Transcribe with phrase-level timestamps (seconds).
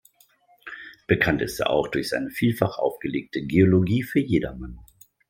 [1.05, 4.79] Bekannt ist er auch durch seine vielfach aufgelegte "Geologie für Jedermann".